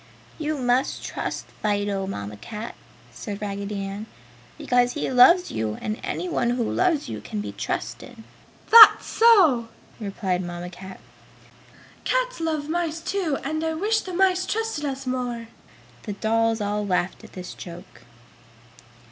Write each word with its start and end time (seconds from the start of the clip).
"You 0.39 0.57
must 0.57 1.03
trust 1.05 1.45
Fido, 1.61 2.07
Mamma 2.07 2.35
Cat!" 2.35 2.73
said 3.11 3.39
Raggedy 3.39 3.85
Ann, 3.85 4.07
"because 4.57 4.93
he 4.93 5.11
loves 5.11 5.51
you 5.51 5.77
and 5.79 5.99
anyone 6.03 6.49
who 6.49 6.63
loves 6.63 7.07
you 7.07 7.21
can 7.21 7.39
be 7.39 7.51
trusted!" 7.51 8.23
"That's 8.71 9.05
so!" 9.05 9.67
replied 9.99 10.41
Mamma 10.41 10.71
Cat. 10.71 10.99
"Cats 12.03 12.39
love 12.39 12.67
mice, 12.67 12.99
too, 12.99 13.37
and 13.43 13.63
I 13.63 13.75
wish 13.75 14.01
the 14.01 14.11
mice 14.15 14.47
trusted 14.47 14.85
us 14.85 15.05
more!" 15.05 15.49
The 16.01 16.13
dolls 16.13 16.61
all 16.61 16.83
laughed 16.83 17.23
at 17.23 17.33
this 17.33 17.53
joke. 17.53 18.01